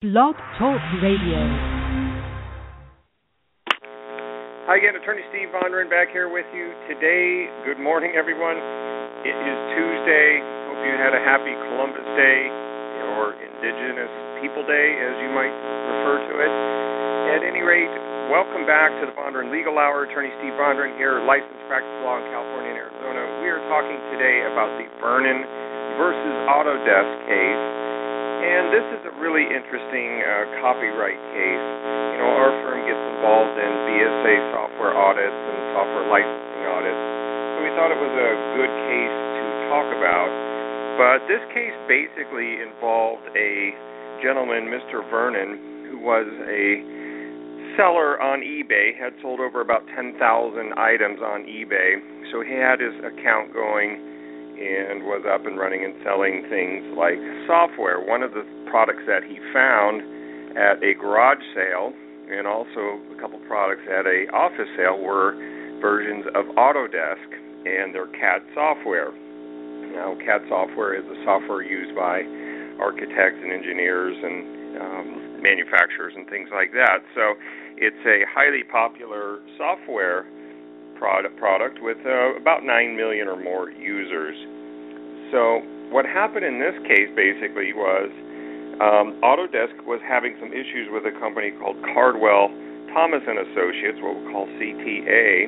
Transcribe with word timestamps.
Blog 0.00 0.32
Talk 0.56 0.80
Radio. 1.04 1.36
Hi 4.64 4.80
again, 4.80 4.96
Attorney 4.96 5.20
Steve 5.28 5.52
Vondran 5.52 5.92
back 5.92 6.08
here 6.08 6.32
with 6.32 6.48
you 6.56 6.72
today. 6.88 7.52
Good 7.68 7.76
morning, 7.76 8.16
everyone. 8.16 8.56
It 9.28 9.36
is 9.36 9.58
Tuesday. 9.76 10.40
Hope 10.72 10.80
you 10.88 10.96
had 10.96 11.12
a 11.12 11.20
happy 11.20 11.52
Columbus 11.52 12.08
Day 12.16 12.48
or 13.12 13.36
Indigenous 13.44 14.08
People 14.40 14.64
Day, 14.64 14.88
as 15.04 15.20
you 15.20 15.36
might 15.36 15.52
refer 15.52 16.16
to 16.32 16.34
it. 16.48 16.52
At 17.36 17.44
any 17.44 17.60
rate, 17.60 17.92
welcome 18.32 18.64
back 18.64 18.96
to 19.04 19.12
the 19.12 19.12
Vondran 19.12 19.52
Legal 19.52 19.76
Hour. 19.76 20.08
Attorney 20.08 20.32
Steve 20.40 20.56
Vondran 20.56 20.96
here, 20.96 21.20
licensed 21.28 21.60
practice 21.68 21.92
law 22.00 22.16
in 22.16 22.24
California 22.32 22.72
and 22.72 22.80
Arizona. 22.88 23.20
We 23.44 23.52
are 23.52 23.60
talking 23.68 24.00
today 24.16 24.48
about 24.48 24.72
the 24.80 24.88
Vernon 24.96 25.44
versus 26.00 26.36
Autodesk 26.48 27.12
case 27.28 27.79
and 28.40 28.72
this 28.72 28.86
is 28.96 29.02
a 29.04 29.14
really 29.20 29.44
interesting 29.44 30.24
uh, 30.24 30.64
copyright 30.64 31.20
case. 31.36 31.66
You 32.16 32.18
know, 32.24 32.32
our 32.40 32.52
firm 32.64 32.80
gets 32.88 33.04
involved 33.16 33.56
in 33.60 33.70
BSA 33.84 34.34
software 34.56 34.96
audits 34.96 35.40
and 35.44 35.58
software 35.76 36.06
licensing 36.08 36.64
audits, 36.64 37.02
so 37.52 37.56
we 37.60 37.70
thought 37.76 37.92
it 37.92 38.00
was 38.00 38.14
a 38.16 38.32
good 38.56 38.72
case 38.88 39.16
to 39.36 39.42
talk 39.68 39.88
about. 39.92 40.30
But 40.96 41.24
this 41.28 41.44
case 41.52 41.76
basically 41.84 42.64
involved 42.64 43.28
a 43.36 43.76
gentleman, 44.24 44.72
Mr. 44.72 45.04
Vernon, 45.08 45.88
who 45.92 46.00
was 46.00 46.28
a 46.48 46.80
seller 47.76 48.20
on 48.20 48.40
eBay, 48.40 48.96
had 48.96 49.12
sold 49.22 49.40
over 49.40 49.60
about 49.60 49.84
10,000 49.96 50.16
items 50.76 51.20
on 51.20 51.44
eBay. 51.44 52.00
So 52.32 52.40
he 52.40 52.56
had 52.56 52.80
his 52.80 52.96
account 53.04 53.52
going 53.52 54.09
and 54.60 55.04
was 55.08 55.24
up 55.24 55.46
and 55.46 55.56
running 55.56 55.84
and 55.84 55.96
selling 56.04 56.44
things 56.52 56.84
like 56.92 57.16
software. 57.48 57.96
One 57.96 58.22
of 58.22 58.36
the 58.36 58.44
products 58.68 59.02
that 59.08 59.24
he 59.24 59.40
found 59.56 60.04
at 60.56 60.82
a 60.84 60.92
garage 60.92 61.40
sale 61.56 61.96
and 62.28 62.46
also 62.46 63.00
a 63.10 63.16
couple 63.18 63.40
products 63.48 63.82
at 63.88 64.04
a 64.04 64.28
office 64.36 64.68
sale 64.76 65.00
were 65.00 65.32
versions 65.80 66.26
of 66.36 66.44
Autodesk 66.60 67.30
and 67.64 67.94
their 67.94 68.06
CAD 68.12 68.44
software. 68.54 69.10
Now, 69.96 70.14
CAD 70.20 70.44
software 70.48 70.94
is 70.94 71.04
the 71.08 71.18
software 71.24 71.62
used 71.64 71.96
by 71.96 72.22
architects 72.78 73.40
and 73.42 73.50
engineers 73.52 74.16
and 74.20 74.36
um, 74.80 75.42
manufacturers 75.42 76.12
and 76.14 76.28
things 76.28 76.48
like 76.52 76.72
that. 76.72 77.02
So, 77.16 77.34
it's 77.80 78.04
a 78.04 78.28
highly 78.28 78.62
popular 78.62 79.40
software 79.56 80.28
product 81.00 81.36
product 81.38 81.78
with 81.80 81.96
uh, 82.04 82.36
about 82.36 82.62
9 82.62 82.94
million 82.94 83.26
or 83.26 83.40
more 83.40 83.70
users. 83.72 84.36
So 85.30 85.62
what 85.90 86.06
happened 86.06 86.44
in 86.44 86.58
this 86.58 86.74
case 86.86 87.10
basically 87.14 87.72
was 87.72 88.10
um, 88.82 89.14
Autodesk 89.22 89.86
was 89.86 90.00
having 90.06 90.34
some 90.40 90.52
issues 90.52 90.88
with 90.90 91.06
a 91.06 91.14
company 91.18 91.52
called 91.58 91.76
Cardwell 91.94 92.50
Thomas 92.94 93.22
and 93.26 93.38
Associates, 93.38 93.98
what 94.02 94.18
we 94.18 94.24
call 94.32 94.46
CTA, 94.58 95.46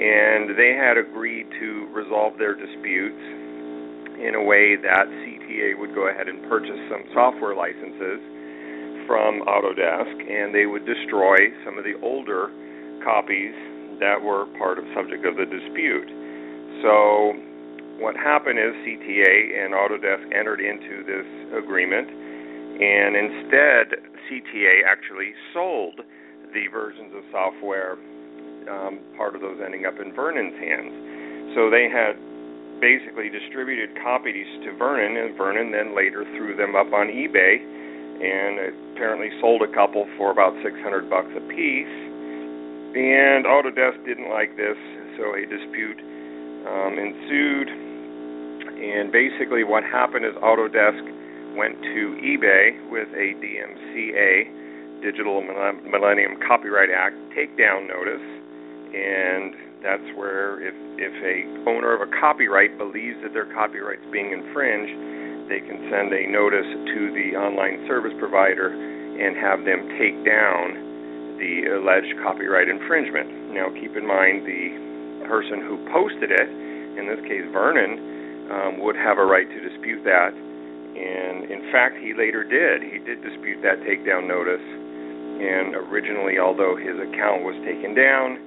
and 0.00 0.56
they 0.56 0.72
had 0.72 0.96
agreed 0.96 1.46
to 1.60 1.86
resolve 1.92 2.38
their 2.38 2.54
disputes 2.54 3.20
in 4.16 4.32
a 4.34 4.42
way 4.42 4.76
that 4.76 5.04
CTA 5.26 5.76
would 5.78 5.94
go 5.94 6.08
ahead 6.08 6.28
and 6.28 6.40
purchase 6.48 6.78
some 6.88 7.04
software 7.12 7.54
licenses 7.54 8.22
from 9.06 9.44
Autodesk, 9.44 10.16
and 10.24 10.54
they 10.54 10.64
would 10.64 10.86
destroy 10.86 11.36
some 11.64 11.76
of 11.76 11.84
the 11.84 11.98
older 12.00 12.48
copies 13.04 13.52
that 14.00 14.16
were 14.16 14.46
part 14.56 14.78
of 14.78 14.84
subject 14.96 15.26
of 15.26 15.36
the 15.36 15.44
dispute. 15.44 16.08
So 16.80 17.36
what 18.04 18.20
happened 18.20 18.60
is 18.60 18.76
CTA 18.84 19.64
and 19.64 19.72
Autodesk 19.72 20.28
entered 20.36 20.60
into 20.60 21.00
this 21.08 21.24
agreement, 21.56 22.04
and 22.12 23.16
instead, 23.16 23.96
CTA 24.28 24.84
actually 24.84 25.32
sold 25.56 26.04
the 26.52 26.68
versions 26.68 27.16
of 27.16 27.24
software, 27.32 27.96
um, 28.68 29.00
part 29.16 29.32
of 29.32 29.40
those 29.40 29.56
ending 29.64 29.88
up 29.88 29.96
in 29.96 30.12
Vernon's 30.12 30.52
hands. 30.60 31.56
So 31.56 31.72
they 31.72 31.88
had 31.88 32.20
basically 32.76 33.32
distributed 33.32 33.96
copies 34.04 34.52
to 34.68 34.76
Vernon, 34.76 35.16
and 35.16 35.32
Vernon 35.32 35.72
then 35.72 35.96
later 35.96 36.28
threw 36.36 36.52
them 36.60 36.76
up 36.76 36.92
on 36.92 37.08
eBay, 37.08 37.56
and 37.56 38.92
apparently 38.92 39.32
sold 39.40 39.64
a 39.64 39.70
couple 39.72 40.04
for 40.20 40.28
about 40.28 40.52
600 40.60 41.08
bucks 41.08 41.32
a 41.32 41.40
piece. 41.48 41.96
And 43.00 43.48
Autodesk 43.48 43.96
didn't 44.04 44.28
like 44.28 44.60
this, 44.60 44.76
so 45.16 45.32
a 45.32 45.48
dispute 45.48 46.04
um, 46.68 47.00
ensued 47.00 47.83
and 48.78 49.12
basically, 49.12 49.64
what 49.64 49.84
happened 49.84 50.24
is 50.24 50.34
Autodesk 50.42 51.04
went 51.56 51.78
to 51.82 52.02
eBay 52.22 52.74
with 52.90 53.08
a 53.14 53.34
DMCA, 53.38 55.02
Digital 55.02 55.42
Millennium 55.42 56.36
Copyright 56.46 56.90
Act, 56.90 57.14
takedown 57.36 57.86
notice, 57.86 58.24
and 58.94 59.54
that's 59.82 60.08
where 60.16 60.62
if 60.64 60.74
if 60.96 61.14
a 61.22 61.44
owner 61.68 61.92
of 61.92 62.00
a 62.00 62.10
copyright 62.18 62.78
believes 62.78 63.18
that 63.22 63.34
their 63.34 63.50
copyright's 63.52 64.06
being 64.10 64.32
infringed, 64.32 64.94
they 65.50 65.60
can 65.60 65.76
send 65.90 66.14
a 66.14 66.24
notice 66.30 66.66
to 66.94 67.12
the 67.12 67.36
online 67.36 67.84
service 67.86 68.14
provider 68.18 68.72
and 68.72 69.36
have 69.36 69.66
them 69.66 69.84
take 69.98 70.16
down 70.24 71.36
the 71.38 71.74
alleged 71.74 72.14
copyright 72.22 72.70
infringement. 72.70 73.52
Now, 73.52 73.68
keep 73.74 73.94
in 73.98 74.06
mind 74.06 74.46
the 74.46 75.26
person 75.26 75.60
who 75.66 75.82
posted 75.90 76.30
it, 76.30 76.48
in 76.98 77.10
this 77.10 77.20
case 77.26 77.44
Vernon, 77.52 78.13
um, 78.50 78.80
would 78.80 78.96
have 78.96 79.18
a 79.18 79.24
right 79.24 79.48
to 79.48 79.60
dispute 79.60 80.04
that. 80.04 80.32
And 80.94 81.50
in 81.50 81.72
fact, 81.72 81.98
he 81.98 82.14
later 82.14 82.44
did. 82.44 82.82
He 82.82 82.98
did 83.02 83.22
dispute 83.22 83.62
that 83.62 83.82
takedown 83.82 84.28
notice. 84.28 84.62
And 84.62 85.74
originally, 85.90 86.38
although 86.38 86.76
his 86.78 86.94
account 86.94 87.42
was 87.42 87.58
taken 87.66 87.98
down, 87.98 88.38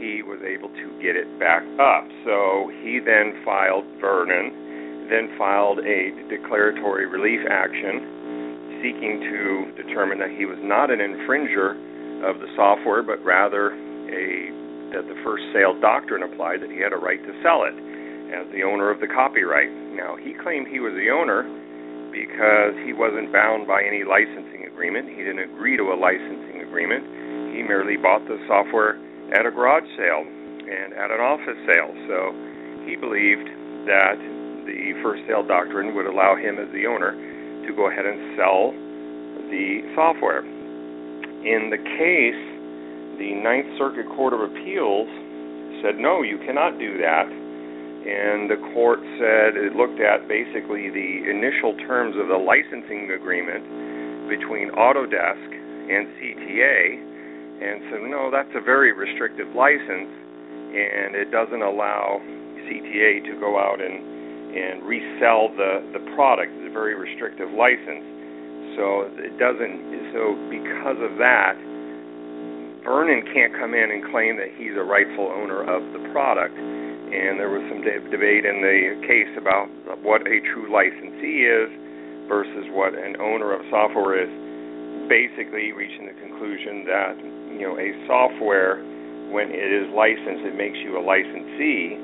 he 0.00 0.24
was 0.24 0.40
able 0.40 0.72
to 0.72 0.86
get 1.04 1.14
it 1.14 1.28
back 1.38 1.62
up. 1.76 2.08
So 2.24 2.72
he 2.82 2.98
then 2.98 3.36
filed 3.44 3.84
Vernon, 4.00 5.06
then 5.12 5.36
filed 5.36 5.84
a 5.84 6.10
declaratory 6.32 7.06
relief 7.06 7.44
action 7.46 8.80
seeking 8.80 9.22
to 9.22 9.70
determine 9.78 10.18
that 10.18 10.32
he 10.34 10.48
was 10.48 10.58
not 10.64 10.90
an 10.90 10.98
infringer 10.98 11.78
of 12.26 12.40
the 12.40 12.50
software, 12.56 13.02
but 13.02 13.22
rather 13.22 13.70
a 14.10 14.50
that 14.92 15.08
the 15.08 15.16
first 15.24 15.44
sale 15.56 15.72
doctrine 15.80 16.20
applied 16.20 16.60
that 16.60 16.68
he 16.68 16.76
had 16.76 16.92
a 16.92 17.00
right 17.00 17.22
to 17.24 17.32
sell 17.40 17.64
it 17.64 17.72
as 18.32 18.48
the 18.50 18.64
owner 18.64 18.88
of 18.88 18.98
the 19.00 19.06
copyright. 19.06 19.70
Now, 19.92 20.16
he 20.16 20.32
claimed 20.32 20.66
he 20.66 20.80
was 20.80 20.96
the 20.96 21.12
owner 21.12 21.44
because 22.08 22.76
he 22.84 22.92
wasn't 22.92 23.32
bound 23.32 23.68
by 23.68 23.84
any 23.84 24.04
licensing 24.04 24.64
agreement. 24.68 25.08
He 25.08 25.20
didn't 25.20 25.52
agree 25.52 25.76
to 25.76 25.92
a 25.92 25.96
licensing 25.96 26.64
agreement. 26.64 27.04
He 27.52 27.60
merely 27.60 27.96
bought 28.00 28.24
the 28.24 28.40
software 28.48 28.96
at 29.36 29.44
a 29.44 29.52
garage 29.52 29.88
sale 29.96 30.24
and 30.24 30.92
at 30.96 31.12
an 31.12 31.20
office 31.20 31.60
sale. 31.68 31.92
So 32.08 32.32
he 32.88 32.96
believed 32.96 33.48
that 33.88 34.16
the 34.64 34.96
first 35.04 35.24
sale 35.28 35.44
doctrine 35.44 35.92
would 35.96 36.08
allow 36.08 36.36
him 36.36 36.56
as 36.56 36.68
the 36.72 36.88
owner 36.88 37.12
to 37.12 37.70
go 37.76 37.88
ahead 37.88 38.04
and 38.04 38.36
sell 38.36 38.72
the 39.48 39.84
software. 39.96 40.40
In 40.40 41.68
the 41.68 41.80
case, 41.80 42.42
the 43.18 43.36
Ninth 43.40 43.76
Circuit 43.76 44.08
Court 44.16 44.32
of 44.32 44.40
Appeals 44.40 45.08
said, 45.82 45.98
no, 45.98 46.22
you 46.22 46.38
cannot 46.46 46.78
do 46.78 46.96
that 46.98 47.26
and 48.02 48.50
the 48.50 48.58
court 48.74 48.98
said 49.22 49.54
it 49.54 49.78
looked 49.78 50.02
at 50.02 50.26
basically 50.26 50.90
the 50.90 51.10
initial 51.30 51.78
terms 51.86 52.18
of 52.18 52.26
the 52.26 52.38
licensing 52.38 53.14
agreement 53.14 53.62
between 54.26 54.74
Autodesk 54.74 55.50
and 55.86 56.10
CTA 56.18 56.82
and 57.62 57.78
said, 57.90 58.02
no, 58.10 58.26
that's 58.26 58.50
a 58.58 58.60
very 58.60 58.90
restrictive 58.90 59.46
license 59.54 60.10
and 60.74 61.14
it 61.14 61.30
doesn't 61.30 61.62
allow 61.62 62.18
CTA 62.66 63.22
to 63.28 63.38
go 63.38 63.54
out 63.54 63.78
and, 63.78 64.02
and 64.50 64.82
resell 64.82 65.54
the, 65.54 65.84
the 65.94 66.02
product. 66.18 66.50
It's 66.58 66.70
a 66.70 66.74
very 66.74 66.98
restrictive 66.98 67.54
license. 67.54 68.02
So 68.74 69.06
it 69.14 69.38
doesn't, 69.38 70.10
so 70.10 70.34
because 70.50 70.98
of 70.98 71.22
that, 71.22 71.54
Vernon 72.82 73.22
can't 73.30 73.54
come 73.54 73.78
in 73.78 73.94
and 73.94 74.02
claim 74.10 74.34
that 74.42 74.50
he's 74.58 74.74
a 74.74 74.82
rightful 74.82 75.30
owner 75.30 75.62
of 75.62 75.86
the 75.94 76.02
product 76.10 76.56
and 77.12 77.36
there 77.36 77.52
was 77.52 77.60
some 77.68 77.84
de- 77.84 78.08
debate 78.08 78.48
in 78.48 78.64
the 78.64 79.04
case 79.04 79.28
about 79.36 79.68
what 80.00 80.24
a 80.24 80.40
true 80.56 80.72
licensee 80.72 81.44
is 81.44 81.68
versus 82.24 82.64
what 82.72 82.96
an 82.96 83.20
owner 83.20 83.52
of 83.52 83.60
software 83.68 84.16
is. 84.16 84.32
Basically, 85.12 85.76
reaching 85.76 86.08
the 86.08 86.16
conclusion 86.24 86.88
that 86.88 87.14
you 87.52 87.68
know 87.68 87.76
a 87.76 87.92
software, 88.08 88.80
when 89.28 89.52
it 89.52 89.68
is 89.68 89.92
licensed, 89.92 90.48
it 90.48 90.56
makes 90.56 90.80
you 90.80 90.96
a 90.96 91.02
licensee 91.04 92.00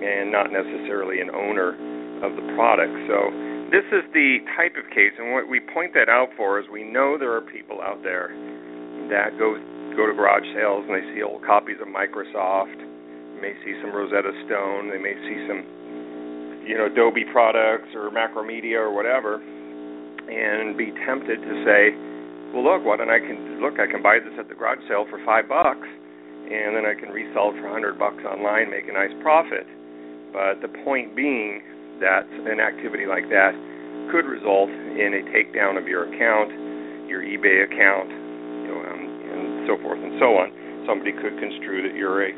and 0.00 0.32
not 0.32 0.48
necessarily 0.48 1.20
an 1.20 1.28
owner 1.36 1.76
of 2.24 2.32
the 2.32 2.44
product. 2.56 2.96
So 3.12 3.28
this 3.68 3.84
is 3.92 4.08
the 4.16 4.40
type 4.56 4.78
of 4.80 4.88
case, 4.94 5.12
and 5.20 5.36
what 5.36 5.50
we 5.50 5.60
point 5.60 5.92
that 5.92 6.08
out 6.08 6.32
for 6.38 6.56
is 6.56 6.64
we 6.72 6.86
know 6.86 7.20
there 7.20 7.36
are 7.36 7.44
people 7.44 7.84
out 7.84 8.00
there 8.00 8.32
that 9.12 9.36
go 9.36 9.60
go 9.98 10.06
to 10.06 10.14
garage 10.16 10.46
sales 10.54 10.84
and 10.88 10.96
they 10.96 11.04
see 11.12 11.20
old 11.20 11.44
copies 11.44 11.76
of 11.80 11.88
Microsoft 11.88 12.85
may 13.40 13.54
see 13.64 13.74
some 13.82 13.92
Rosetta 13.92 14.32
Stone. 14.46 14.90
They 14.90 14.98
may 14.98 15.14
see 15.26 15.38
some, 15.48 15.60
you 16.66 16.76
know, 16.76 16.86
Adobe 16.86 17.24
products 17.32 17.88
or 17.94 18.10
Macromedia 18.10 18.80
or 18.80 18.92
whatever, 18.92 19.38
and 19.38 20.76
be 20.76 20.90
tempted 21.06 21.38
to 21.40 21.54
say, 21.64 21.94
well, 22.54 22.64
look, 22.64 22.86
why 22.86 22.96
don't 22.96 23.10
I 23.10 23.20
can 23.20 23.60
look? 23.60 23.78
I 23.78 23.86
can 23.86 24.02
buy 24.02 24.18
this 24.18 24.34
at 24.38 24.48
the 24.48 24.54
garage 24.54 24.80
sale 24.88 25.06
for 25.10 25.20
five 25.24 25.48
bucks, 25.48 25.86
and 25.86 26.74
then 26.74 26.86
I 26.86 26.94
can 26.94 27.10
resell 27.10 27.52
for 27.52 27.66
a 27.66 27.72
hundred 27.72 27.98
bucks 27.98 28.22
online, 28.24 28.70
make 28.70 28.88
a 28.88 28.94
nice 28.94 29.12
profit. 29.22 29.66
But 30.32 30.62
the 30.62 30.72
point 30.84 31.16
being 31.16 31.62
that 32.00 32.28
an 32.28 32.60
activity 32.60 33.06
like 33.06 33.28
that 33.32 33.56
could 34.12 34.28
result 34.28 34.70
in 34.70 35.16
a 35.16 35.22
takedown 35.34 35.80
of 35.80 35.88
your 35.88 36.06
account, 36.06 36.52
your 37.08 37.22
eBay 37.22 37.66
account, 37.66 38.10
you 38.10 38.68
know, 38.70 38.78
um, 38.84 39.02
and 39.02 39.66
so 39.66 39.74
forth 39.82 39.98
and 39.98 40.14
so 40.20 40.38
on. 40.38 40.52
Somebody 40.86 41.12
could 41.12 41.34
construe 41.42 41.82
that 41.82 41.96
you're 41.98 42.30
a 42.30 42.32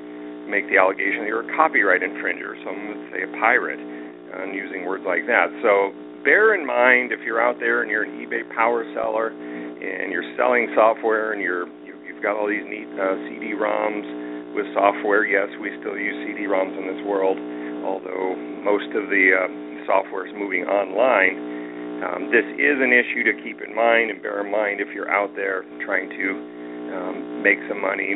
make 0.48 0.66
the 0.72 0.80
allegation 0.80 1.22
that 1.22 1.30
you're 1.30 1.44
a 1.44 1.56
copyright 1.56 2.02
infringer. 2.02 2.56
Some 2.64 2.76
would 2.88 3.02
say 3.12 3.22
a 3.22 3.30
pirate, 3.38 3.78
and 3.78 4.54
using 4.54 4.84
words 4.84 5.04
like 5.06 5.24
that. 5.26 5.48
So 5.62 5.92
bear 6.24 6.54
in 6.54 6.66
mind 6.66 7.12
if 7.12 7.20
you're 7.24 7.40
out 7.40 7.60
there 7.60 7.82
and 7.82 7.90
you're 7.90 8.04
an 8.04 8.20
eBay 8.20 8.44
power 8.52 8.84
seller 8.92 9.32
and 9.32 10.12
you're 10.12 10.26
selling 10.36 10.68
software 10.74 11.32
and 11.32 11.40
you're 11.40 11.66
you've 12.04 12.22
got 12.22 12.36
all 12.36 12.48
these 12.48 12.66
neat 12.66 12.88
uh, 12.98 13.14
CD-ROMs 13.30 14.52
with 14.54 14.66
software. 14.74 15.22
Yes, 15.24 15.48
we 15.62 15.70
still 15.78 15.96
use 15.96 16.16
CD-ROMs 16.26 16.74
in 16.74 16.84
this 16.90 17.02
world, 17.06 17.38
although 17.86 18.34
most 18.64 18.90
of 18.98 19.06
the 19.08 19.24
uh, 19.32 19.46
software 19.86 20.26
is 20.26 20.34
moving 20.34 20.66
online. 20.66 21.38
Um, 22.02 22.30
this 22.30 22.46
is 22.58 22.78
an 22.78 22.94
issue 22.94 23.26
to 23.26 23.34
keep 23.42 23.58
in 23.62 23.74
mind 23.74 24.10
and 24.10 24.22
bear 24.22 24.44
in 24.44 24.50
mind 24.50 24.80
if 24.80 24.90
you're 24.94 25.10
out 25.10 25.34
there 25.34 25.62
trying 25.82 26.10
to 26.10 26.26
um, 26.94 27.42
make 27.42 27.58
some 27.66 27.82
money, 27.82 28.14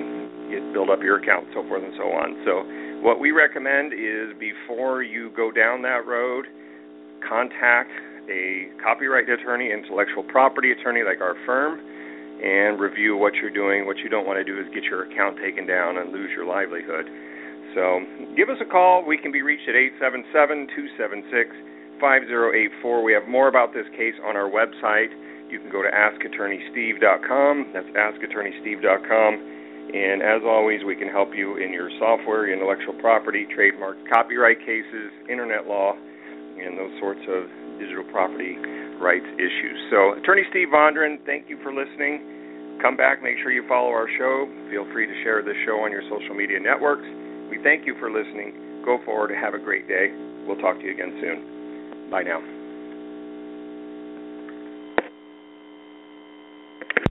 get, 0.52 0.60
build 0.76 0.92
up 0.92 1.00
your 1.00 1.16
account, 1.16 1.48
so 1.56 1.64
forth 1.64 1.80
and 1.80 1.96
so 1.96 2.12
on. 2.12 2.36
So, 2.44 2.62
what 3.00 3.18
we 3.18 3.32
recommend 3.32 3.96
is 3.96 4.36
before 4.38 5.02
you 5.02 5.32
go 5.34 5.50
down 5.50 5.82
that 5.82 6.06
road, 6.06 6.46
contact 7.26 7.90
a 8.30 8.70
copyright 8.78 9.28
attorney, 9.28 9.72
intellectual 9.72 10.22
property 10.22 10.70
attorney 10.70 11.02
like 11.02 11.20
our 11.20 11.34
firm, 11.44 11.80
and 12.42 12.78
review 12.78 13.16
what 13.16 13.34
you're 13.34 13.54
doing. 13.54 13.86
What 13.86 13.98
you 13.98 14.08
don't 14.08 14.26
want 14.26 14.38
to 14.38 14.44
do 14.46 14.58
is 14.60 14.66
get 14.74 14.84
your 14.84 15.10
account 15.10 15.38
taken 15.42 15.66
down 15.66 15.98
and 15.98 16.12
lose 16.12 16.30
your 16.30 16.46
livelihood. 16.46 17.10
So 17.74 18.04
give 18.36 18.50
us 18.50 18.58
a 18.60 18.68
call. 18.68 19.02
We 19.06 19.16
can 19.16 19.32
be 19.32 19.42
reached 19.42 19.68
at 19.68 19.74
877 19.74 20.68
276 21.00 21.72
5084. 21.98 23.02
We 23.02 23.14
have 23.14 23.26
more 23.26 23.48
about 23.48 23.72
this 23.72 23.86
case 23.96 24.14
on 24.26 24.36
our 24.36 24.50
website. 24.50 25.10
You 25.50 25.60
can 25.60 25.70
go 25.70 25.82
to 25.82 25.90
askattorneysteve.com. 25.90 27.70
That's 27.72 27.90
askattorneysteve.com. 27.94 29.61
And 29.92 30.24
as 30.24 30.40
always, 30.48 30.80
we 30.88 30.96
can 30.96 31.08
help 31.08 31.36
you 31.36 31.60
in 31.60 31.72
your 31.72 31.92
software, 32.00 32.48
intellectual 32.48 32.96
property, 33.00 33.46
trademark, 33.54 33.96
copyright 34.08 34.58
cases, 34.64 35.12
internet 35.28 35.68
law, 35.68 35.92
and 35.92 36.80
those 36.80 36.96
sorts 36.96 37.20
of 37.28 37.44
digital 37.76 38.04
property 38.08 38.56
rights 38.96 39.28
issues. 39.36 39.78
So, 39.92 40.16
Attorney 40.16 40.48
Steve 40.48 40.68
Vondran, 40.72 41.20
thank 41.26 41.50
you 41.50 41.60
for 41.60 41.74
listening. 41.74 42.80
Come 42.80 42.96
back, 42.96 43.22
make 43.22 43.36
sure 43.42 43.52
you 43.52 43.68
follow 43.68 43.90
our 43.90 44.08
show. 44.16 44.48
Feel 44.70 44.88
free 44.92 45.06
to 45.06 45.16
share 45.22 45.42
this 45.44 45.56
show 45.66 45.84
on 45.84 45.92
your 45.92 46.02
social 46.08 46.34
media 46.34 46.58
networks. 46.58 47.06
We 47.50 47.60
thank 47.62 47.84
you 47.84 47.94
for 48.00 48.08
listening. 48.08 48.82
Go 48.84 48.98
forward, 49.04 49.30
and 49.30 49.38
have 49.38 49.54
a 49.54 49.60
great 49.60 49.86
day. 49.86 50.08
We'll 50.46 50.58
talk 50.58 50.78
to 50.80 50.84
you 50.84 50.92
again 50.92 51.12
soon. 51.20 52.10
Bye 52.10 52.22
now. 52.22 52.61